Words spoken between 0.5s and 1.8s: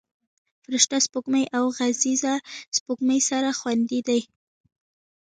فرشته سپوږمۍ او